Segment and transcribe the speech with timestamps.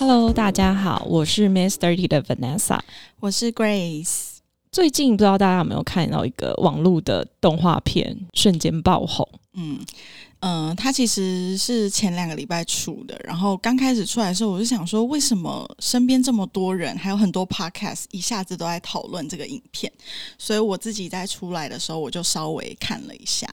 [0.00, 2.80] Hello，大家好，我是 Miss Thirty 的 Vanessa，
[3.20, 4.38] 我是 Grace。
[4.72, 9.28] 最近不知道大家有没有看到一个网络的动画片，瞬间爆红。
[9.52, 9.78] 嗯
[10.38, 19.92] 嗯，它其实是前两个礼拜出的，然后刚开始出来的时候，我就想说，为什么身边这么多人，还有很多 Podcast 一下子都在讨论这个影片？
[20.38, 23.46] 所以我自己在出来的时候，我就稍微看了一下。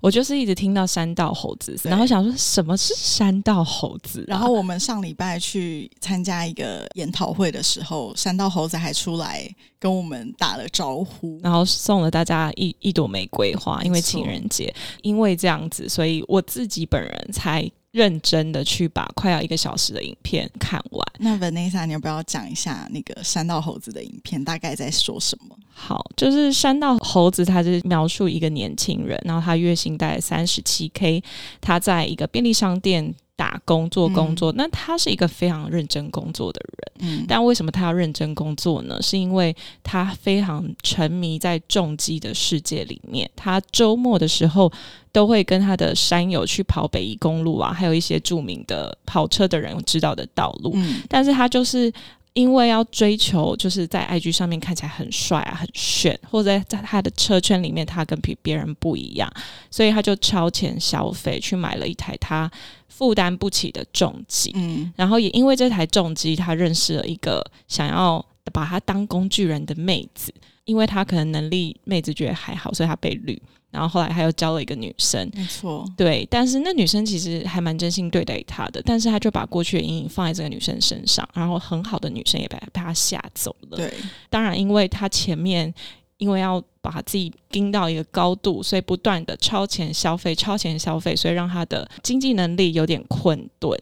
[0.00, 4.24] 我就是一直听到山道猴子，然后想说什么是山道猴子。
[4.28, 14.74] 然后我们上礼拜去参加一个研讨会的时候，山道猴子还出来跟我们打了招呼，然后送了大家一一朵玫瑰花，因为情人节。
[15.02, 17.70] 因为这样子，所以我自己本人才。
[17.92, 21.06] 认真的去把快要一个小时的影片看完。
[21.18, 25.56] 那 Vanessa，你要不要讲一下那个山道猴子的影片大概在说什么？
[25.72, 31.22] 好，就是山道猴子，他是描述一个年轻人，然后他月薪大概三十七 K，
[31.60, 33.14] 他在一个便利商店。
[33.40, 37.08] 打工做工作，那他是一个非常认真工作的人。
[37.08, 39.00] 嗯，但为什么他要认真工作呢？
[39.00, 43.30] 是因为他非常沉迷在重机的世界里面。
[43.34, 44.70] 他周末的时候
[45.10, 50.72] 都会跟他的山友去跑北宜公路啊，还有一些著名的跑车的人知道的道路。
[50.74, 51.90] 嗯，但是他就是
[52.32, 59.30] 因为要追求，就是在 IG 上面看起来很帅啊、很炫，或者在他的车圈里面他跟别别人不一样，
[59.70, 62.50] 所以他就超前消费去买了一台他。
[62.88, 68.22] 负担不起的重机，嗯，然后也因为这台重机，他认识了一个想要
[68.52, 70.30] 把他当工具人的妹子，
[70.66, 73.40] 因为他可能能力，妹子觉得还好，所以他被绿。
[73.70, 83.76] 然后后来他又交了一个女生，没错，对，但是那女生其实还蛮真心对待他的，但是他就把过去的阴影放在这个女生身上，然后很好的女生也被被他吓走了。
[83.76, 83.92] 对，
[84.28, 85.72] 当然，因为他前面。
[86.20, 93.74] 因为要把自己盯到一个高度，所以不断的超前消费、超前消费，所以让他的经济能力有点困顿。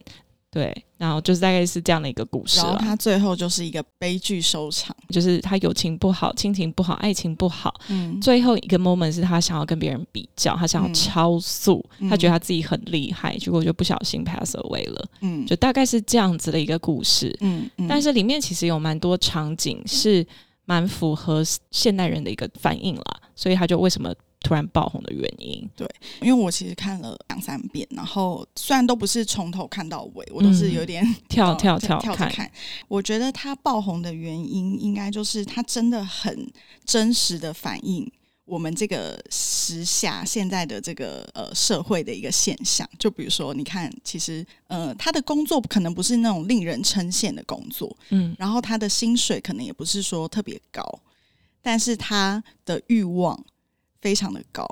[0.59, 2.59] 对，然后就是大概是这样的一个故事。
[2.59, 7.73] 然后他最后就是一个悲剧收场，就是他友情不好、亲情不好、爱情不好。
[7.89, 15.07] 嗯，最后一个 moment 是他想要跟别人比较，他想要超速，他觉得他自己很厉害，结果就不小心 pass away 了。
[15.21, 17.33] 嗯，就大概是这样子的一个故事。
[17.41, 20.27] 嗯，但是里面其实有蛮多场景是。
[20.71, 24.15] 蛮符合现代人的一个反应啦，所以他就为什么
[24.49, 25.69] 突然爆红的原因。
[25.77, 25.87] 对，
[26.23, 32.51] 因为我其实看了两三遍，然后虽然都不是从头看到尾，我都是有点 跳跳跳跳看。
[32.89, 36.51] 我觉得他爆红的原因，应该就是他真的很
[36.87, 38.11] 真实的反映。
[38.47, 50.83] 我们这个时下现在的这个呃社会的一个现象，就比如说，你看，其实呃他的工作可能不是那种令人称羡的工作，嗯，然后他的薪水可能也不是说特别高，
[51.61, 53.39] 但是他的欲望
[54.01, 54.67] 非常的高，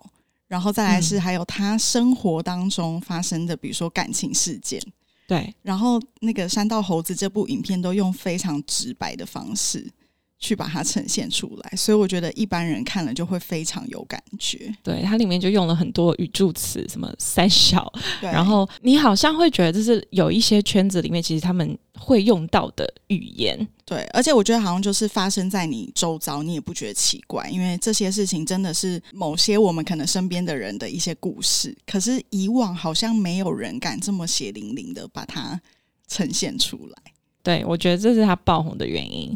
[0.46, 4.80] 然后再来是还有他生活当中发生的，比如说感情事件，
[5.26, 9.90] 对，然后那个山道猴子这部影片都用非常直白的方式。
[10.38, 14.72] 去把它呈现出来，所以我觉得一般人看了就会非常有感觉。
[14.82, 23.66] 对，它里面就用了很多语助词，什么三小，然后你好像会觉得这是有一些圈子里面其实他们会用到的语言。
[23.86, 31.74] 对，而且我觉得好像就是发生在你周遭，你也不觉得奇怪，因为这些事情真的是某些我们可能身边的人的一些故事。
[31.86, 35.58] 可是以往好像没有人敢这么血淋淋的把它
[36.08, 37.12] 呈现出来。
[37.42, 39.34] 对，我觉得这是他爆红的原因。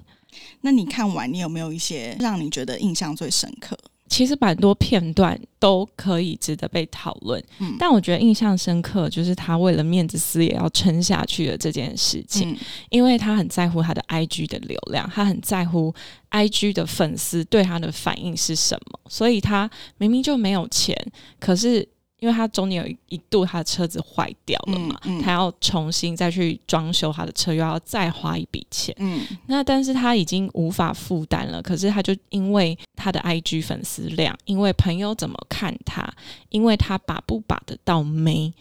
[0.62, 3.76] 那你看完，你有没有一些让你觉得印象最深刻？
[4.08, 12.58] 其实蛮多片段都可以值得被讨论，嗯，但我觉得印象深刻就是他为了面子撕也要撑下去的这件事情，
[12.88, 15.94] 因为他很在乎他的 IG 的流量，他很在乎
[16.32, 20.96] IG 的粉丝对他的反应是什么，所以他明明就没有钱，
[21.38, 21.88] 可是。
[22.20, 28.94] 因为他中间有一度他的车子坏掉了嘛，他要重新再去装修他的车，又要再花一笔钱。
[28.98, 31.62] 嗯，那但是他已经无法负担了。
[31.62, 36.08] 可是他就因为他的 IG 粉丝量，因为朋友怎么看他，
[36.50, 38.52] 因为他把不把得到没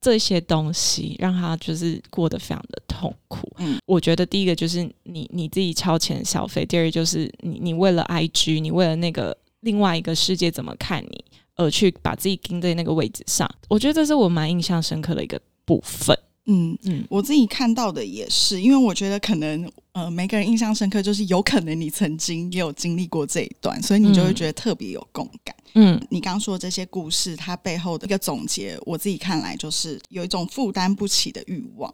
[0.00, 3.46] 这些东西，让他就是过得非常的痛苦。
[3.58, 11.24] 嗯，我觉得第一个就是你你自己超前消费，第二就是你你为了 IG，你为了那个另外一个世界怎么看你。
[11.56, 16.18] 而去把自己盯在那个位置上，我觉得这是我蛮印象深刻的一个部分。
[16.46, 25.54] 嗯嗯嗯，我自己看到的也是，因为我觉得可能呃每个人印象深刻，就是有可能你曾经也有经历过这一段，所以你就会觉得特别有共感。
[25.74, 31.92] 嗯你刚刚说这些故事，它背后的一个总结，我自己看来就是有一种负担不起的欲望。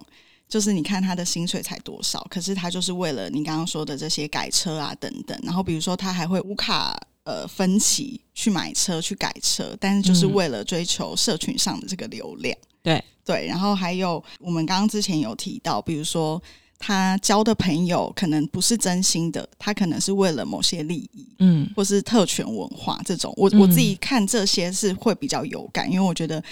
[0.48, 6.98] 就是你看他的薪水才多少，可是他就是为了你刚刚说的这些改车啊等等，然后比如说他还会无卡
[7.28, 10.32] 呃分歧去买车去改车，但是就是嗯。
[10.32, 12.56] 为了追求社群上的这个流量。
[12.82, 13.04] 对。
[13.22, 16.42] 对，然后还有我们刚刚之前有提到，比如说
[16.78, 21.70] 他交的朋友可能不是真心的，他可能是为了某些利益，嗯。
[21.76, 26.42] 或是特权文化这种，我嗯我自己看这些是会比较有感，因为我觉得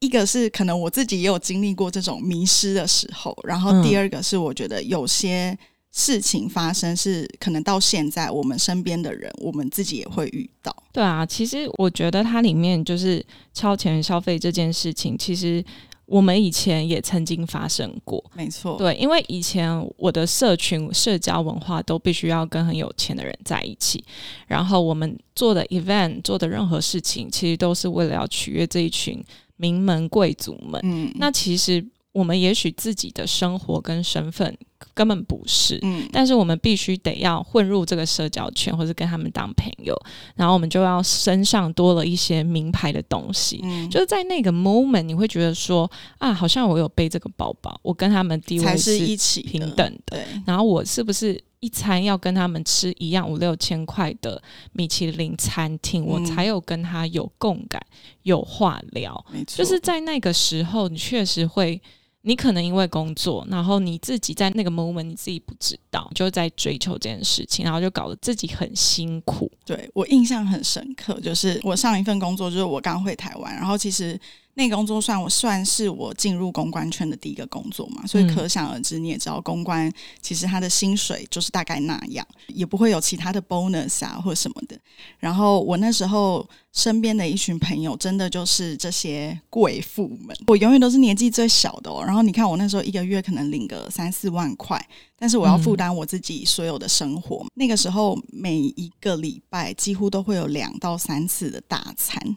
[0.00, 3.82] 一个是可能我自己也有经历过这种迷失的时候，然后嗯。
[3.84, 5.56] 第二个是我觉得有些
[5.92, 10.74] 事情发生是可能到现在我们身边的人，我们自己也会遇到。
[10.92, 15.64] 对啊，其实我觉得它里面就是超前消费这件事情，其实
[16.06, 18.24] 我们以前也曾经发生过。
[18.34, 24.04] 没错，对，因为以前我的社群社交文化都必须要跟很有钱的人在一起，
[24.46, 29.22] 然后我们做的 event 做的任何事情，其实都是为了要取悦这一群
[29.56, 30.80] 名门贵族们。
[30.84, 34.56] 嗯，那其实我们也许自己的生活跟身份
[34.94, 36.08] 根本不是，嗯。
[36.12, 39.94] 但是我们必须得要混入这个社交圈，或是跟他们当朋友，
[40.34, 43.60] 然后我们就要身上多了一些名牌的东西。
[43.62, 54.42] 嗯，就是在那个 moment，你会觉得说啊，好像我有背这个包包，我跟他们地位是一起平等的，对，然后我是不是一餐要跟他们吃一样五六千块的
[54.72, 57.80] 米其林餐厅，我嗯才有跟他有共感、
[58.22, 59.24] 有话聊。
[59.30, 61.80] 没错，就是在那个时候，你确实会，
[62.22, 69.50] 你可能因为工作，然后你自己在那个 moment 你自己不知道，就在追求这件事情，然后就搞得自己很辛苦。
[69.64, 74.20] 对我印象很深刻，就是我上一份工作，就是我刚回台湾，然后其实
[74.60, 79.90] 那个工作算我算是我进入公关圈的第一个工作嘛，所以嗯可想而知，你也知道公关
[80.20, 84.78] 其实他的薪水就是大概那样，也不会有其他的 bonus 啊或什么的。
[85.18, 92.04] 然后我那时候身边的一群朋友，真的就是这些贵妇们，我永远都是年纪最小的哦。
[92.04, 94.78] 然后你看我那时候一个月可能领个三四万块，
[95.18, 97.46] 但是我要负担我自己所有的生活。
[97.54, 102.36] 那个时候每一个礼拜几乎都会有两到三次的大餐。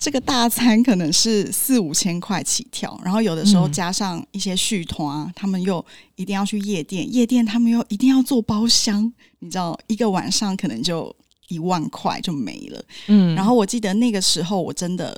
[0.00, 5.84] 这个大餐可能是四五千块起跳，然后有的时候嗯加上一些续团啊，他们又
[6.16, 11.14] 一定要去夜店，夜店他们又一定要做包厢，你知道，一个晚上可能就
[11.48, 12.82] 一万块就没了。
[13.08, 15.14] 嗯然后我记得那个时候我真的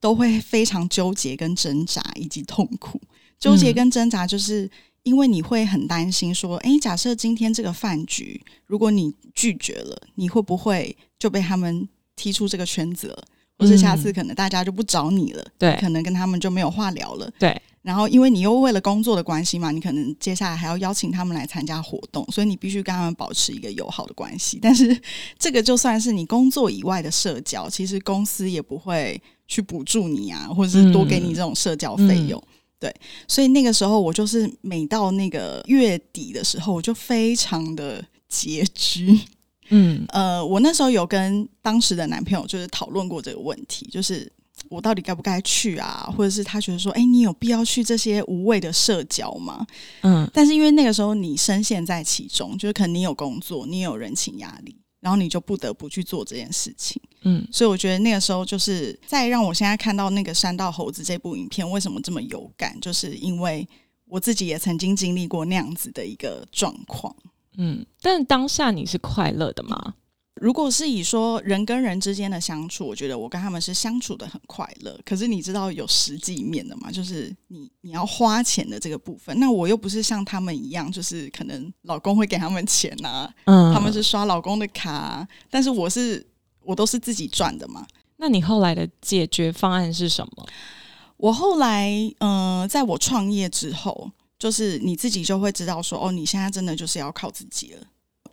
[0.00, 2.98] 都会非常纠结、跟挣扎以及痛苦。
[3.38, 4.70] 纠结跟挣扎，就是
[5.02, 11.86] 因为你会很担心说，诶，假设今天这个饭局，如果你拒绝了，你会不会就被他们
[12.16, 13.24] 踢出这个圈子了？
[13.58, 17.30] 或是下次可能大家就不找你了，对可能跟他们就没有话聊了。
[17.38, 24.58] 对，然后因为你又为了工作的关系嘛，你可能接下来还要邀请他们来参加活动，所以你必须跟他们保持一个友好的关系。
[24.60, 25.00] 但是
[25.38, 32.42] 这个就算是你工作以外的社交，其实公司也不会去补助你啊，或者是多给你这种社交费用。
[32.80, 32.94] 对，
[33.28, 39.20] 所以那个时候我就是每到那个月底的时候，我就非常的拮据。
[39.70, 44.30] 嗯呃，我那时候有跟当时的男朋友就是讨论过这个问题，就是
[44.68, 49.66] 我到底该不该去啊，或者是他觉得说，哎、你有必要去这些无谓的社交吗？
[50.02, 57.00] 嗯但是因为那个时候你深陷在其中，就是可能你有工作，你也有人情压力，然后你就不得不去做这件事情。
[57.22, 63.66] 嗯所以我觉得那个时候就是再让我现在看到那个《山道猴子》这部影片为什么这么有感，就是因为
[64.06, 67.14] 我自己也曾经经历过那样子的一个状况。
[67.56, 69.94] 嗯，但当下你是快乐的吗？
[70.40, 74.98] 如果是以说人跟人之间的相处，我觉得我跟他们是相处的很快乐。
[75.04, 76.90] 可是你知道有实际面的嘛？
[76.90, 86.26] 就是你你要花钱的这个部分，那我又不是像他们一样，就是可能老公会给他们钱啊，嗯他们是刷老公的卡、啊，但是我是
[86.62, 87.86] 我都是自己赚的嘛。
[88.16, 90.46] 那你后来的解决方案是什么？
[91.16, 94.10] 我后来，呃，在我创业之后，
[94.44, 97.80] 就是你自己就会知道说，哦，你现在真的就是要靠自己了。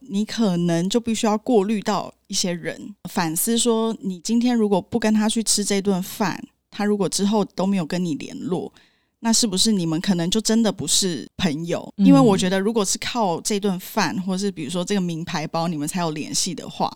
[0.02, 8.74] 你可能就必须要过滤到一些人，反思说，你今天如果不跟他去吃这顿饭，他如果之后都没有跟你联络，
[9.22, 11.90] 那是不是你们可能就真的不是朋友？
[11.96, 16.92] 嗯因为我觉得，如果是靠这顿饭，或是比如说这个名牌包，你们才有联系的话，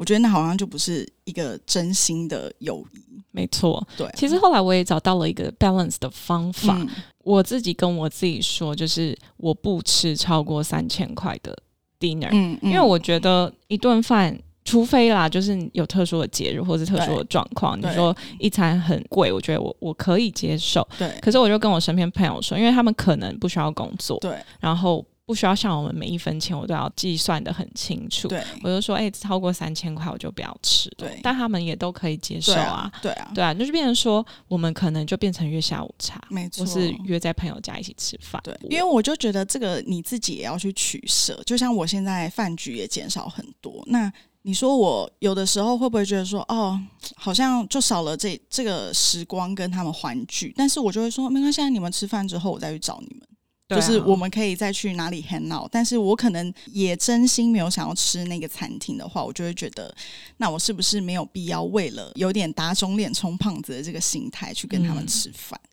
[0.00, 3.22] 我觉得那好像就不是一个真心的友谊。
[3.32, 6.74] 没错，对，其实后来我也找到了一个 balance 的方法。
[6.78, 6.88] 嗯
[7.22, 11.54] 我自己跟我自己说，就是我不吃超过三千块的
[12.00, 14.36] dinner，、嗯，因为我觉得一顿饭。
[14.62, 20.86] 除非啦，就是有特殊的节日或者特殊的状况，你对说一餐很贵，我觉得我我可以接受。
[20.98, 28.26] 对可是我就跟我身边朋友说，因为他们可能不需要工作，对然后不需要像我们每一分钱我都要计算的很清楚。
[28.26, 30.94] 对我就说，哎、超过三千块我就不要吃了。
[30.98, 32.92] 对但他们也都可以接受对啊。
[33.00, 38.42] 对啊，对啊，就是变成说，我们可能就变成约下午茶，没错，或是约在朋友家一起吃饭。
[38.42, 43.84] 对，因为我就觉得这个你自己也要去取舍，就像我现在饭局也减少很多。
[43.86, 46.80] 那你说我有的时候会不会觉得说，哦，
[47.14, 50.52] 好像就少了这这个时光跟他们欢聚？
[50.56, 53.28] 但是我就会说，没关系，啊，你们吃饭之后我再去找你们。
[53.70, 59.94] 就是我们可以再去哪里 hang out，但是我可能也真心没有想要吃那个餐厅的话，我就会觉得，
[60.38, 65.58] 那我是不是没有必要为了有点打肿脸充胖子的这个心态去跟他们嗯吃饭？
[65.62, 65.69] 嗯，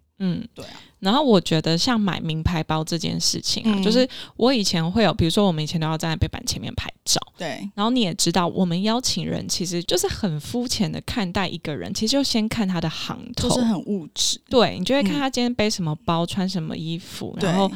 [0.56, 3.84] 对啊，然后我觉得像买名牌包这件事情啊，嗯。
[3.84, 7.70] 就是我以前会有，比如说我们以前都要站在背板前面拍照，对。
[7.76, 15.20] 然后你也知道，我们邀请人其实就是很肤浅的看待一个人，其实就先看他的行头，就是很物质，对你就会看嗯。
[15.20, 17.72] 他今天背什么包、穿什么衣服，然后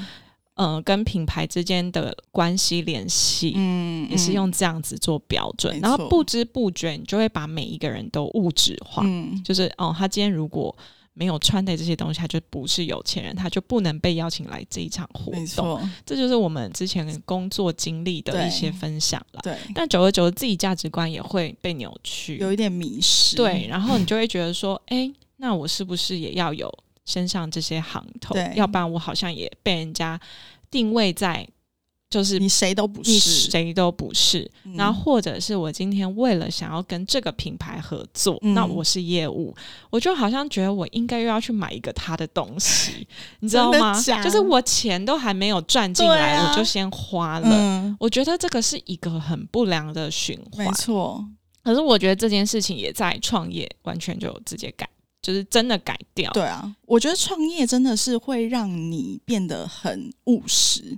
[0.55, 3.53] 呃跟品牌之间的关系联系。
[3.55, 9.41] 嗯也是用这样子做标准，然后不知不觉你就会把每一个人都物质化，嗯。
[9.43, 10.75] 就是哦，他今天如果
[11.13, 15.89] 没有穿戴这些东西，他就不是有钱人，他就不能被邀请来这一场活动。
[16.05, 19.41] 这就是我们之前工作经历的一些分享了。
[19.43, 26.73] 对，但久而久之，自己价值观也会被扭曲，有一点迷失，对，然后你就会觉得说，哎、那我是不是也要有
[27.05, 28.53] 身上这些行头对？
[28.55, 30.19] 要不然我好像也被人家
[30.69, 31.45] 定位在
[32.11, 34.41] 就是你谁都不你是，谁都不是。
[34.65, 39.55] 嗯然后或者是我今天为了想要跟这个品牌合作，嗯那我是业务，
[39.89, 43.07] 我就好像觉得我应该又要去买一个他的东西，
[43.39, 43.99] 你知道吗？
[44.23, 47.47] 就是我钱都还没有赚进来，啊我就先花了。
[47.49, 50.73] 嗯，我觉得这个是一个很不良的循环没环。
[50.73, 51.25] 错，
[51.63, 54.87] 可是我觉得这件事情也在创业完全就直接改，
[55.21, 56.31] 就是真的改掉。
[56.33, 60.97] 对啊，我觉得创业真的是会让你变得很务实，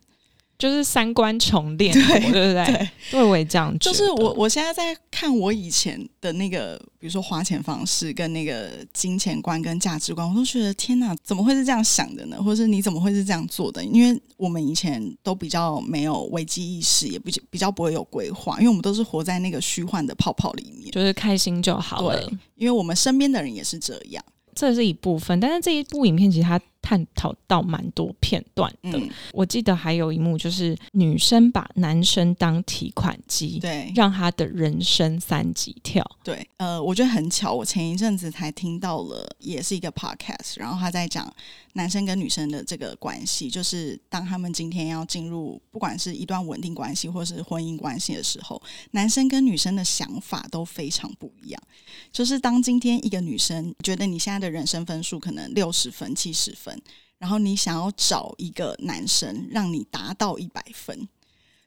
[0.63, 2.53] 就是三观重练，对不对？
[2.53, 3.77] 对，对，我也这样。
[3.79, 12.41] 就是我我现在在看我以前的那个，比如说花钱方式跟那个金钱观跟价值观，我都觉得天哪，怎么会是这样想的呢？
[12.41, 13.83] 或者是你怎么会是这样做的？
[13.83, 20.89] 因为我们以前都比较没有危机意识，也不比较不会有规划，因为我们都是活在那个虚幻的泡泡里面。
[20.91, 24.23] 就是开心就好了对，因为我们身边的人也是这样。
[24.55, 25.37] 这是一部分。
[25.41, 28.99] 但是这一部影片其实它探讨到蛮多片段的。
[28.99, 36.05] 嗯，我记得还有一幕就是女生把男生当提款机，对让他的人生三级跳。
[36.23, 41.33] 对，呃，我觉得很巧，我前一阵子才听到了，也是一个 podcast，然后他在讲
[41.73, 48.61] 男生跟女生的这个关系，就是当他们今天要进入不管是一段稳定关系或是婚姻关系的时候，
[48.91, 51.63] 男生跟女生的想法都非常不一样。
[52.11, 56.72] 就是当今天一个女生觉得你现在的人生分数可能六十分、七十分，
[57.17, 61.07] 然后你想要找一个男生让你达到一百分。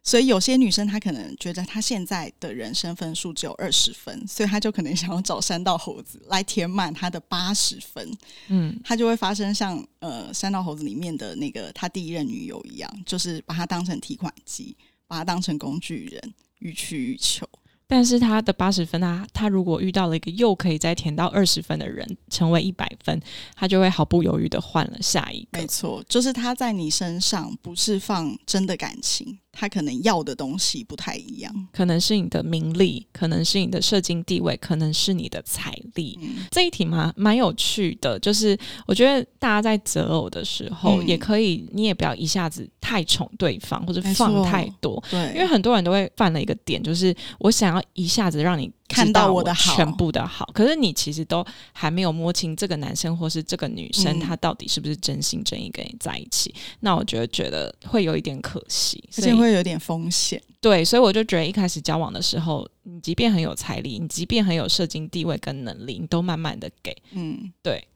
[0.03, 14.77] 所以有些女生她可能觉得她现在的人生分数只有二十分，所以她就可能想要找山道猴子来填满她的八十分，嗯，她就会发生像呃山道猴子里面的那个他第一任女友一样，就是把她当成提款机，
[15.09, 17.45] 把她当成工具人，予取予求。
[17.89, 23.21] 但是他的八十分，他他如果遇到了一个又可以再填到二十分的人，成为一百分，
[23.55, 25.67] 他就会毫不犹豫的换了下一个没。
[25.67, 31.69] 错，就是他在你身上不是放真的感情，他可能要的东西不太一样。
[31.73, 36.19] 可能是你的名利，可能是你的社经地位，可能是你的财力。
[36.23, 56.55] 嗯，这一题嘛蛮有趣的，就是我觉得大家在择偶的时候，嗯也可以，你也不要一下子太宠对方，或者放太多，对，因为很多人都会犯了一个点，就是我想要一下子让你看到我的好全部的好，可是你其实都还没有摸清这个男生或是这个女生，嗯他到底是不是真心真意跟你在一起。
[56.81, 60.43] 那我觉得觉得会有一点可惜，而且会有点风险。
[60.61, 66.97] 对，所以我就觉得一开始交往的时候，你即便很有财力，你即便很有社经地位跟能力，你都慢慢的给。
[67.13, 67.87] 嗯，对。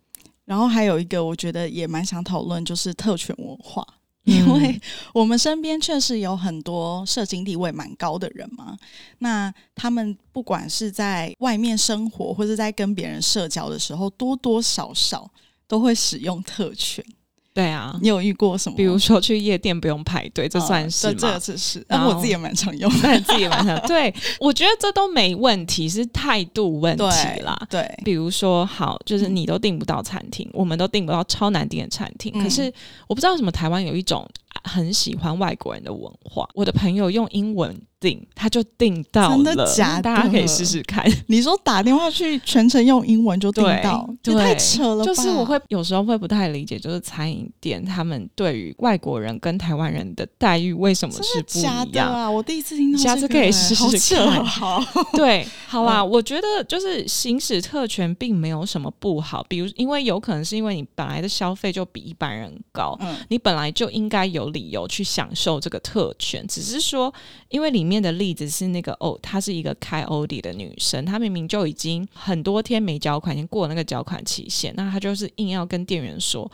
[0.45, 3.87] 然后还有一个，我觉得也蛮想讨论，就是特权文化。
[4.27, 4.81] 嗯因为
[5.15, 8.77] 我们身边确实有很多社经地位蛮高的人嘛，
[9.19, 15.31] 那他们不管是在外面生活，或者在跟别人社交的时候，多多少少
[15.67, 17.05] 都会使用特权。
[17.53, 18.77] 对啊，你有遇过什么？
[18.77, 21.41] 比如说去夜店不用排队，这算是呃这这？
[21.41, 22.99] 是是，然后但我自己也蛮常用的。
[23.03, 27.59] 那你自己晚上 对，我觉得这都没问题，是态度问题啦。
[27.69, 32.33] 对，比如说，好，就是你都订不到餐厅，我们都订不到超难订的餐厅。
[32.37, 32.73] 嗯可是
[33.09, 34.27] 我不知道为什么台湾有一种
[34.65, 36.49] 很喜欢外国人的文化。
[36.55, 41.05] 我的朋友用英文订，他就定到真的了，假的大家可以试试看。
[41.29, 45.05] 你说打电话去全程用英文就订对到，对也太扯了吧！
[45.05, 52.11] 就是我会有时候会不太理解，就是餐饮店他们对于外国人跟台湾人的待遇为什么是不假一样？
[52.11, 52.31] 的啊！
[52.31, 67.13] 我第一次听到下次可以试试看好， 对， 好啦，嗯我觉得就是行使特权并没有什么不好，比如因为有可能是因为你本来的消费就比一般人高，嗯你本来就应该有理由去享受这个特权，只是说，
[67.51, 76.51] 因为里面面的例子是那个哦，她是一个开欧迪的女生，她明明就已经很多天没缴款，已经过了那个缴款期限，那她就是硬要跟店员说。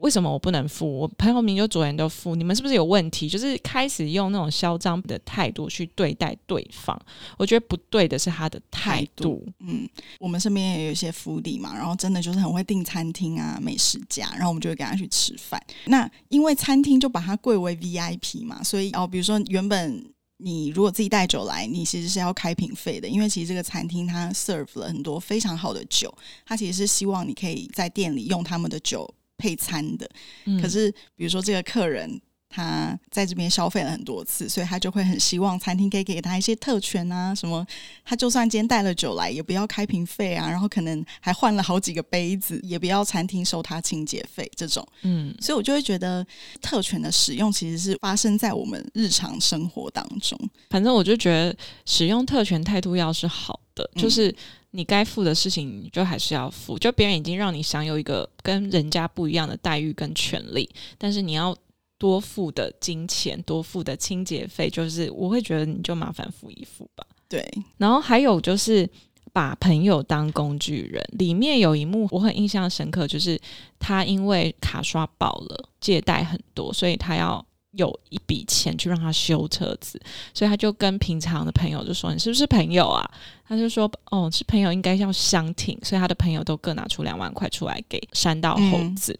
[0.00, 1.00] 为什么我不能付？
[1.00, 3.28] 我朋友明就昨天都付，你们是不是有问题？
[3.28, 6.98] 就是开始用那种嚣张的态度去对待对方，
[7.36, 9.46] 我觉得不对的是他的态度。
[9.60, 9.86] 嗯，
[10.18, 15.62] 我们身边也有一些福利嘛，然后真的就是很会订餐厅啊、美食家，然后我们就会跟他去吃饭。
[15.84, 20.02] 那因为餐厅就把它贵为 VIP 嘛，所以哦，比如说原本
[20.42, 26.12] 你如果自己带酒来，你其实是要开瓶费的，因为其实这个餐厅它 serve 了很多非常好的酒，
[26.44, 29.08] 它其实是希望你可以在店里用他们的酒
[29.38, 30.10] 配餐的。
[30.44, 32.20] 嗯可是比如说这个客人。
[32.54, 37.66] 他在这边消费了很多次，所以他就会很希望餐厅可以给他一些特权啊，什么
[38.04, 44.86] 他就算今天带了酒来，也不要开瓶费啊，然后可能还换了好几个杯子，也不要餐厅收他清洁费这种。
[45.00, 46.24] 嗯，所以我就会觉得
[46.60, 50.38] 特权的使用其实是发生在我们日常生活当中。
[50.68, 51.56] 反正我就觉得
[51.86, 54.34] 使用特权态度要是好的，嗯就是
[54.72, 56.78] 你该付的事情，你就还是要付。
[56.78, 60.68] 就别人已经让你享有一个跟人家不一样的待遇跟权利，
[60.98, 61.56] 但是你要
[62.02, 67.06] 多付的金钱、多付的清洁费，就是我会觉得你就麻烦付一付吧。
[67.28, 68.88] 对，然后还有就是
[69.32, 73.40] 把朋友当工具人，里面有一幕我很印象深刻，就是
[73.78, 77.46] 他因为卡刷爆了，借贷很多，所以他要。
[77.74, 79.98] 有一笔钱去让他修车子，
[80.34, 83.02] 所以他就跟平常的朋友就说：“你是不是朋友啊？”
[83.48, 89.18] 他就说：“哦，是朋友，应该要相挺。”所以他的朋友都各拿出两万块出来给山道猴子。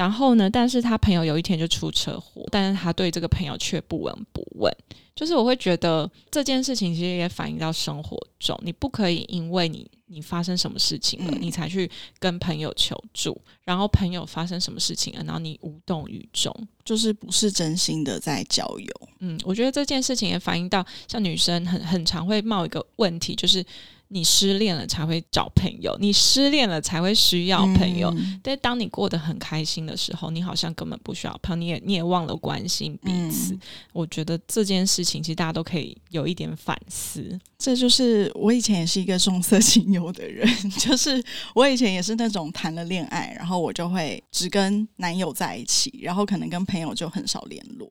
[0.00, 4.74] 然后呢，但是他朋友有一天就出车祸，但是他对这个朋友却不闻不问。
[5.14, 16.50] 就是我会觉得这件事情其实也反映到生活中，你不可以因为你你发生什么事情了，嗯你才去跟朋友求助，然后朋友发生什么事情了，然后你无动于衷。
[16.82, 19.08] 就是不是真心的在交友。
[19.18, 23.62] 嗯，我觉得这件事情也反映到，像女生很很常会冒一个问题，就是
[24.12, 28.12] 你失恋了才会找朋友，你失恋了才会需要朋友。
[28.16, 33.54] 嗯但当你过得很开心的时候，你好像根本不需要朋友，你也你也忘了关心彼此。
[33.54, 33.60] 嗯
[33.92, 37.38] 我觉得这件事情其实大家都可以有一点反思。
[37.58, 41.22] 这就是我以前也是一个重色轻友的人， 就是
[41.54, 47.90] 我以前也是那种谈了恋爱，然后我就会只跟男友在一起，然后可能跟朋友就很少联络，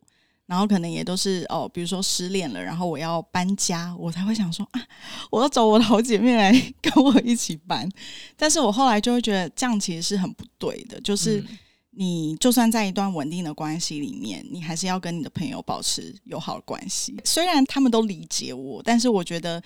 [0.50, 4.82] 然后可能也都是哦，比如说失恋了，然后我要搬家，我才会想说啊，
[5.30, 7.88] 我要找我的好姐妹来跟我一起搬。
[8.36, 11.40] 但是我后来就会觉得这样其实是很不对的，就是。
[11.40, 11.58] 嗯
[11.92, 17.14] 你就算在一段稳定的关系里面，你还是要跟你的朋友保持友好的关系。
[17.26, 19.62] 虽然他们都理解我，但是我觉得，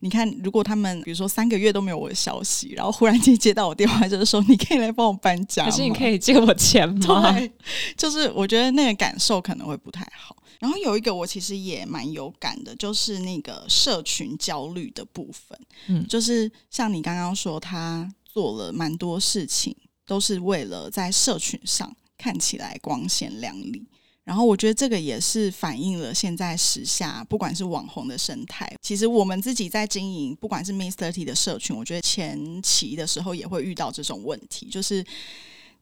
[0.00, 7.32] 你看，如果他们比如说三个月都没有我的消息，然后忽然间接到我电话，就是说你可以来帮我搬家，可是你可以借我钱吗？
[7.32, 7.50] 对，
[7.96, 10.36] 就是我觉得那个感受可能会不太好。
[10.58, 15.58] 然后有一个我其实也蛮有感的，就是那个社群焦虑的部分。
[15.88, 23.86] 嗯就是像你刚刚说，他做了蛮多事情，都是为了在社群上看起来光鲜亮丽。
[24.26, 31.12] 然后我觉得这个也是反映了现在时下不管是网红的生态，其实我们自己在经营，不管是 Mr.
[31.12, 35.06] T 的社群，我觉得前期的时候也会遇到这种问题，就是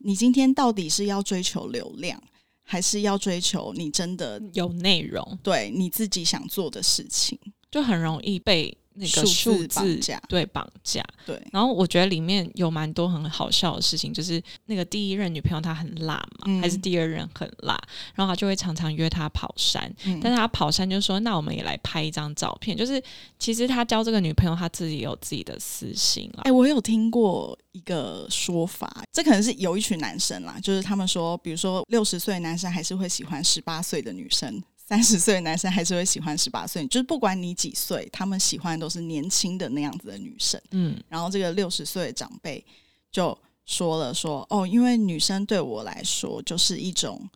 [0.00, 2.22] 你今天到底是要追求流量，
[2.62, 7.38] 还是要追求你真的有内容对你自己想做的事情？
[7.70, 11.04] 就很容易被那个数数字绑架对绑架。
[11.26, 16.60] 对，然后我觉得里面有蛮多很好笑的事情，就是那个第一任女朋友她很辣嘛，嗯。
[16.60, 17.78] 还是第二任很辣，
[18.14, 20.18] 然后他就会常常约她跑山，嗯。
[20.22, 23.02] 但是他跑山就说那我们也来拍一张照片，就是
[23.38, 40.60] 其实他交这个女朋友他自己有自己的私心啦哎、，我有听过一个说法，这可能是有一群男生啦，就是他们说，比如说六十岁男生还是会喜欢十八岁的女生，三十岁的男生还是会喜欢十八岁，就是不管你几岁，他们喜欢都是年轻的那样子的女生。
[40.72, 42.64] 嗯然后这个六十岁的长辈
[43.10, 47.26] 就说了说，哦，因为女生对我来说就是一种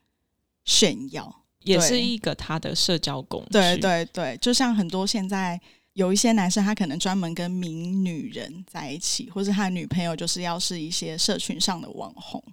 [0.67, 5.59] 炫耀，也是一个他的社交工具，对对对，就像很多现在
[5.95, 12.45] 有一些男生，他可能专门跟名女人在一起，或者他的女朋友就是要是一些社群上的网红，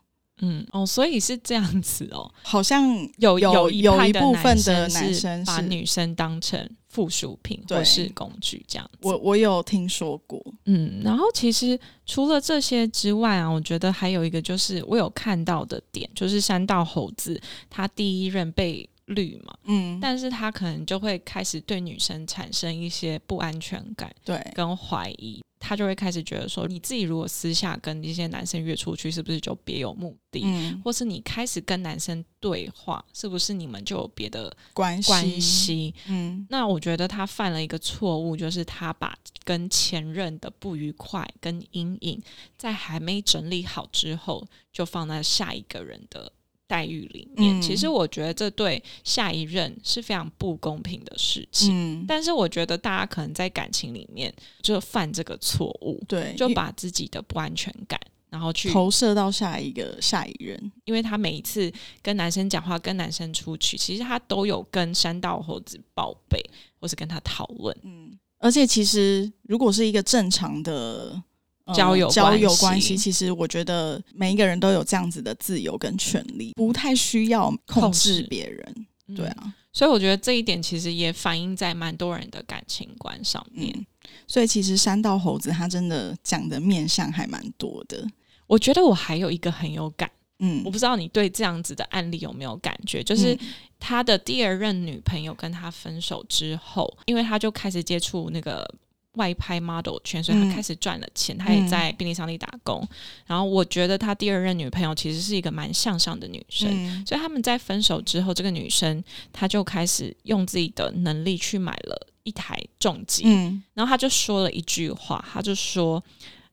[0.41, 2.85] 嗯哦，所以是这样子哦，好像
[3.17, 8.99] 有有一有一部分的男生把女生当成附属品或是工具这样子。
[9.01, 30.43] 我我有听说过，嗯，然后其实除了这些之外啊，我觉得还有一个就是我有看到的点，就是山道猴子他第一任被绿嘛，嗯，但是他可能就会开始对女生产生一些不安全感对，跟怀疑，他就会开始觉得说，你自己如果私下跟一些男生约出去，是不是就别有目的？
[30.43, 35.95] 嗯，或是你开始跟男生对话，是不是你们就有别的关系，关系？
[36.07, 42.21] 嗯那我觉得他犯了一个错误，就是他把跟前任的不愉快跟阴影，
[42.55, 46.31] 在还没整理好之后，就放在下一个人的
[46.67, 47.59] 待遇里面。
[47.59, 51.71] 嗯其实我觉得这对下一任是非常不公平的事情。
[51.73, 57.99] 嗯，但是我觉得大家可能在感情里面就犯这个错误，对，就把自己的不安全感，
[58.29, 66.39] 然后去投射到下一个下一任，因为他每一次跟男生讲话、跟男生出去，其实他都有跟山道猴子报备，
[66.79, 67.75] 或是跟他讨论。
[67.83, 71.23] 嗯，而且其实如果是一个正常的。
[71.65, 78.73] 呃交友交友关系，其实我觉得每一个人都有这样子的自由跟权利，不太需要控控制制别人。
[79.07, 83.71] 嗯对啊，所以我觉得这一点其实也反映在蛮多人的感情观上面。
[83.77, 83.85] 嗯，
[84.25, 88.03] 所以其实山道猴子他真的讲的面相还蛮多的。
[88.47, 93.39] 我觉得我还有一个很有感，嗯我不知道你对这样子的案例有没有感觉，就是嗯
[93.79, 98.67] 他的第二任女朋友跟他分手之后，因为他就开始接触那个。
[99.15, 100.49] 外拍 model 圈，所以他嗯。
[100.55, 102.87] 开始赚了钱，他也在便利商店打工。
[103.25, 107.05] 然后我觉得他第二任女朋友其实是一个蛮向上的女生，嗯。
[107.05, 113.61] 所以他们在分手之后，这个女生她就开始用自己的能力去买了一台重机，嗯。
[113.73, 116.01] 然后她就说了一句话，她就说：“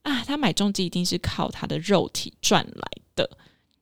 [0.03, 3.31] 啊，她买重机一定是靠她的肉体赚来的，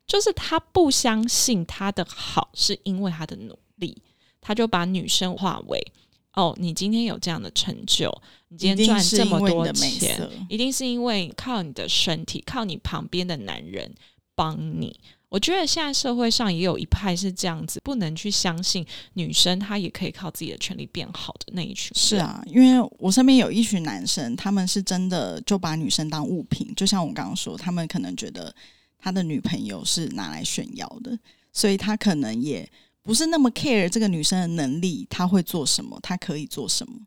[0.06, 3.96] 就是她不相信她的好是因为她的努力，
[4.40, 5.92] 她就把女生化为
[6.34, 8.10] 哦，你今天有这样的成就，
[8.48, 13.92] 你今天赚这么多的美钱，一定是因为靠你的身体，靠你旁边的男人
[14.34, 14.98] 帮你。
[15.28, 21.92] 我觉得现在社会上也有一派是这样子，不能去相信女生她也可以靠自己的权利变好的那一群。
[21.94, 28.52] 是啊，因为我身边有一群男生，他们是真的就把女生当物品，就像我刚刚说，他们可能觉得
[28.98, 31.16] 他的女朋友是拿来炫耀的，
[31.52, 32.68] 所以他可能也
[33.02, 37.00] 不是那么 care 这个女生的能力，她会做什么，她可以做什么，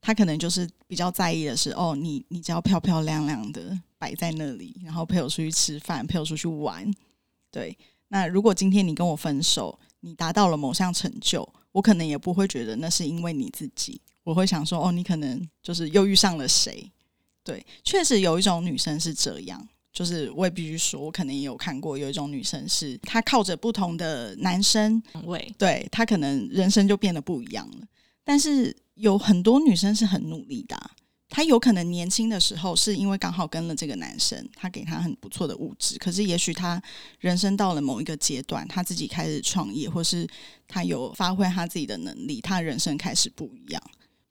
[0.00, 6.90] 她可能就是比较在意的是，哦，你你只要漂漂亮亮的摆在那里，然后陪我出去吃饭，陪我出去玩，
[7.50, 7.76] 对。
[8.08, 16.88] 那如果今天你跟我分手，你达到了某项成就，我可能也不会觉得那是因为你自己，我会想说，哦，你可能就是又遇上了谁。
[17.42, 27.86] 对，确实有一种女生是这样，就是我也必须说，我可能也有看过有一种女生是她靠着不同的男生，位，对她可能人生就变得不一样了。
[28.24, 30.90] 但是有很多女生是很努力的啊、
[31.28, 36.82] 她有可能年轻的时候是因为刚好跟了这个男生，他给她很不错的物质，可是也许她
[37.20, 40.26] 人生到了某一个阶段，她自己开始创业，或是
[40.66, 43.82] 她有发挥她自己的能力，她人生开始不一样。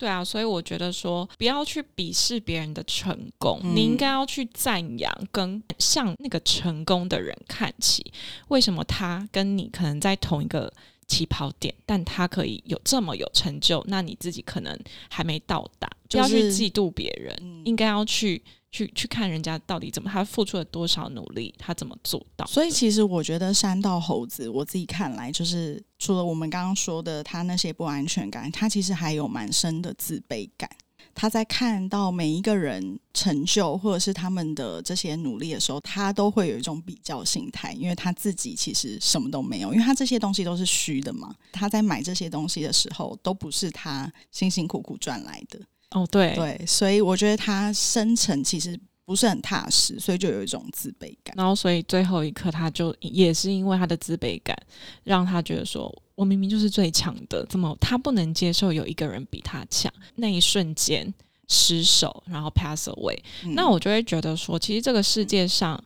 [0.03, 8.05] 对啊，所以我觉得说，不要去鄙视别人的成功，嗯你应该要去赞扬，跟向那个成功的人看齐。
[8.49, 10.69] 为什么他跟你可能在同一个
[11.07, 14.77] 起跑点，但他可以有这么有成就，那你自己可能
[15.09, 17.61] 还没到达，不要去嫉妒别人，嗯。
[17.63, 22.43] 应该要去去去看人家到底怎么，他付出了多少努力，他怎么做到。
[22.47, 30.67] 所以其实我觉得山道猴子，我自己看来，就是除了我们刚刚说的他那些不安全感，他其实还有蛮深的自卑感。
[31.15, 41.35] 他在看到每一个人成就或者是他们的这些努力的时候，他都会有一种比较心态，因为他自己其实什么都没有，因为他这些东西都是虚的嘛。
[41.51, 45.59] 他在买这些东西的时候，都不是他辛辛苦苦赚来的。
[45.93, 51.35] 哦，对，对，所以我觉得他深层其实不是很踏实，所以就有一种自卑感。
[51.37, 54.57] 然后所以最后一刻，他就也是因为他的自卑感，
[55.03, 59.91] 让他觉得说，我明明就是最强的，怎么他不能接受有一个人比他强？
[60.15, 61.13] 那一瞬间
[61.47, 65.81] 失手，然后 pass away，、嗯那我就会觉得说，其实这个世界上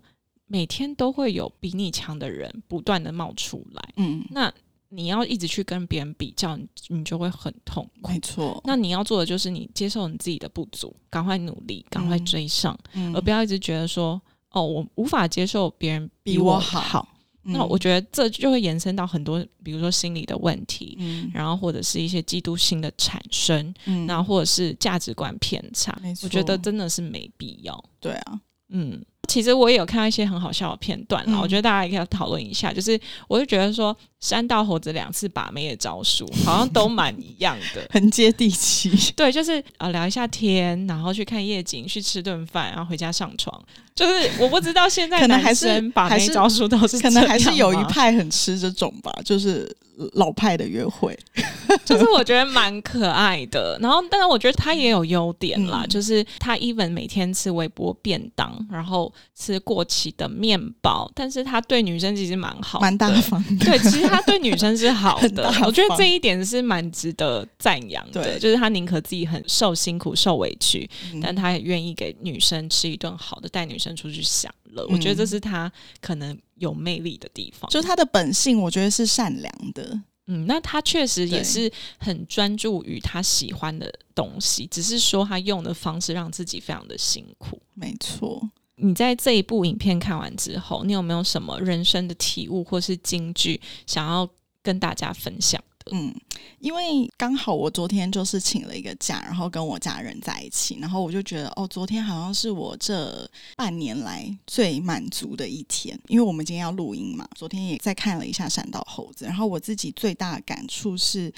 [0.45, 4.53] 每天都会有比你强的人不断的冒出来，嗯，那
[4.89, 8.19] 你要一直去跟别人比较，你你就会很痛苦没。
[8.19, 8.61] 错。
[8.65, 12.77] 那你要做的就是你接受你自己的不足，赶快努力，赶快嗯追上。
[12.93, 14.21] 嗯而不要一直觉得说，
[14.51, 17.07] 哦，我无法接受别人比我我好
[17.49, 27.81] 那我觉得这就会延伸到很多，比如说心理的问题，嗯然后或者是一些嫉妒心的产生，嗯然后或者是价值观偏差我觉得真的是没必要。
[28.01, 29.01] 对啊，嗯。
[29.27, 32.71] 其实我也有看到一些很好笑的片段啦，嗯我觉得大家也可以讨论一下。
[32.71, 37.85] 就是我就觉得说，山道猴子两次把妹的招数 好像都蛮一样的。
[37.91, 38.89] 很接地气。
[39.17, 43.61] 对，就是呃聊一下天，然后去看夜景，去吃顿饭，然后回家上床。
[43.93, 49.69] 就是我不知道现在男可能还是生把妹招数都是可能还是有一派很吃这种吧，就是
[50.13, 51.17] 老派的约会。
[51.83, 53.77] 就是我觉得蛮可爱的。
[53.81, 63.65] 然后，但是我觉得他也有优点啦，嗯就是他 even 每天吃微波便当，然后吃过期的面包，但是他对女生其实蛮好，蛮大方的。
[63.65, 68.23] 对，其实他对女生是好， 的我觉得这一点是蛮值得赞扬的。
[68.23, 74.83] 对就是他宁可自己很受辛苦、受委屈，嗯但他也愿意给女生吃一顿好的，带女生出去享乐。
[74.83, 77.69] 嗯我觉得这是他可能有魅力的地方。
[77.69, 80.01] 就他的本性，我觉得是善良的。
[80.29, 87.61] 嗯，那他确实也是很专注于他喜欢的东西，只是说他用的方式让自己非常的辛苦。
[87.73, 94.29] 没错，你在这一部影片看完之后，你有没有什么人生的体悟或是金句想要
[94.61, 95.76] 跟大家分享的？
[95.91, 96.13] 嗯，
[96.59, 111.33] 因为刚好我昨天就是请了一个假，然后跟我家人在一起，然后我就觉得哦，昨天好像是我这半年来最满足的一天，因为我们今天要录音嘛，昨天也在看了一下《闪到猴子》，然后我自己最大的感触是，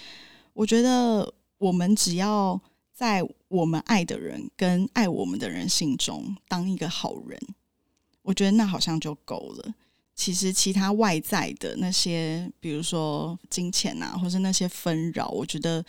[0.53, 2.59] 我觉得我们只要
[2.93, 7.39] 在我们爱的人跟爱我们的人心中当一个好人，
[8.21, 9.73] 我觉得那好像就够了。
[10.19, 15.82] 其实其他外在的那些，比如说金钱啊，或是那些纷扰，我觉得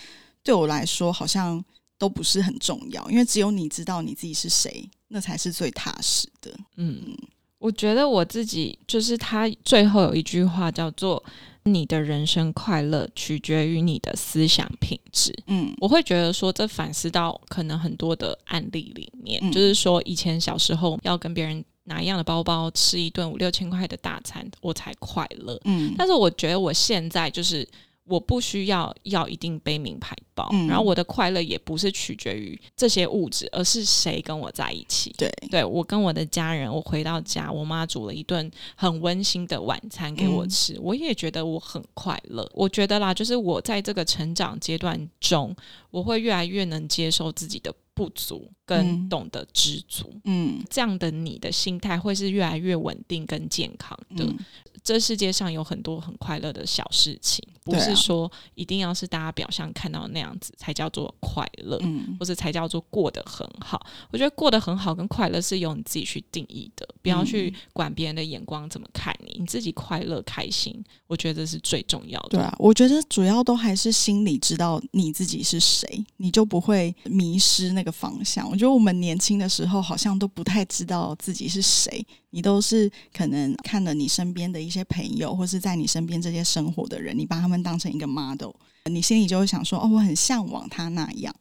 [0.45, 1.63] 对我来说好像
[1.99, 6.57] 都不是很重要，因为只有你知道你自己是谁，那才是最踏实的。
[6.77, 7.17] 嗯，
[7.59, 11.21] 我觉得我自己就是他最后有一句话叫做
[11.65, 15.35] “你的人生快乐取决于你的思想品质”。
[15.49, 25.61] 嗯我会觉得说，这反思到可能很多的案例里面，嗯就是说以前小时候要跟别人拿一样的包包，吃一顿五六千块的大餐，我才快乐。
[25.65, 27.67] 嗯但是我觉得我现在就是
[28.05, 35.15] 我不需要要一定背名牌包，嗯然后我的快乐也不是取决于这些物质，而是谁跟我在一起。
[35.17, 42.49] 对，对我跟我的家人，我回到家，我妈煮了一顿很温馨的晚餐给我吃，我也觉得我很快乐。
[42.53, 45.55] 我觉得啦，就是我在这个成长阶段中，
[45.91, 50.11] 我会越来越能接受自己的不足，跟嗯懂得知足。
[50.25, 54.25] 嗯这样的你的心态会是越来越稳定跟健康的。
[54.25, 54.39] 嗯
[54.83, 61.79] 这世界上有很多很快乐的小事情，不是说一定要是大家表象看到那样子才叫做快乐。
[61.83, 63.87] 嗯或者才叫做过得很好。
[64.11, 72.29] 我觉得过得很好跟快乐是由你自己去定义的，不要去管别人的眼光怎么看你，你自己快乐开心，我觉得这是最重要的。
[72.31, 78.49] 对啊，我觉得主要都还是心里知道你自己是谁，你就不会迷失那个方向。
[78.49, 88.53] 我觉得我们年轻的时候好像都不太知道自己是谁，你都是可能看了你身边的一些朋友，或是在你身边这些生活的人，你把他们当成一个 model，
[88.85, 91.35] 你心里就会想说，哦，我很向往他那样。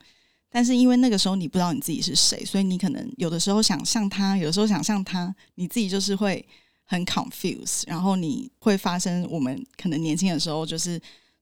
[0.51, 6.43] 但是因为那个时候你不知道你自己是谁，所以你可能有的时候想像他，有的时候想像他，你自己就是会
[6.85, 10.99] 很 confuse，然后你会发生我们可能年轻的时候就是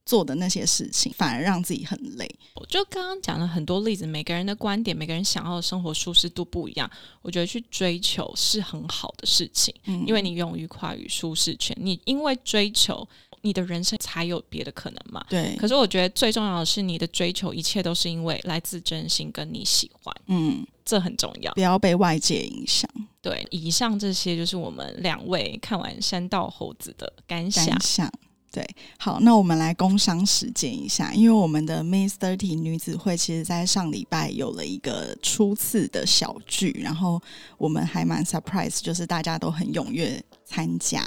[0.07, 2.27] 做的那些事情，反而让自己很累。
[2.55, 6.89] 我就刚刚讲了很多例子，每个人的观点，每个人想要的生活舒适度不一样。
[7.21, 13.05] 我觉得去追求是很好的事情，嗯因为你勇于跨越舒适圈，你因为追求，
[13.41, 15.25] 你的人生才有别的可能嘛。
[15.29, 21.53] 对，可是我觉得最重要的是，你的追求一切都是因为来自真心跟你喜欢，嗯，这很重要。
[21.53, 22.89] 不要被外界影响。
[23.21, 27.81] 对，以上这些就是我们两位看完《山道猴子》的感想感。
[27.81, 28.11] 想。
[28.49, 28.65] 对，
[28.97, 37.21] 好，那我们来工商实践一下，因为我们的 Miss Thirty 女子会其实在上礼拜有了一个初次的小聚，然后
[37.57, 41.03] 我们还蛮 surprise，就是大家都很踊跃参加。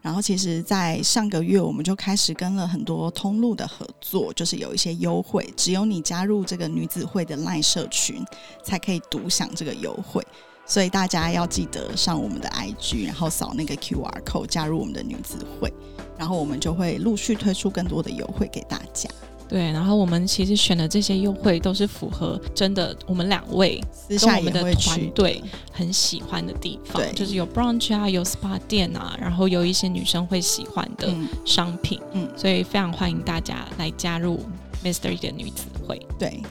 [0.00, 8.22] 然后其实，在上个月我们就开始跟了很多通路的合作，就是有一些优惠，只有你加入这个女子会的 LINE 社群，
[8.62, 10.24] 才可以独享这个优惠。
[10.72, 15.70] 所以大家要记得上我们的 IG，然后扫那个 QR code 加入我们的女子会，
[16.16, 19.06] 然后我们就会陆续推出更多的优惠给大家。
[19.46, 34.40] 对，然后我们其实选的这些优惠都是符合真的我们两位私下也跟我们的团队很喜欢的地方，就是有 brunch 啊，有 SPA 店啊，然后有一些女生会喜欢的嗯商品，嗯，所以非常欢迎大家来加入
[34.82, 36.00] Mystery 的女子会。
[36.18, 36.42] 对，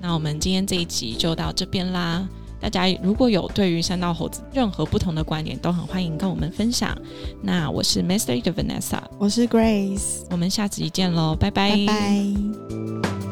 [0.00, 2.26] 那我们今天这一集就到这边啦。
[2.60, 6.96] 大家如果有对于三道猴子任何不同的观点，都很欢迎跟我们分享。
[7.42, 11.50] 那我是 Mystery 的 Vanessa，我是 Grace，我们下集见喽，拜。
[11.50, 13.27] 拜拜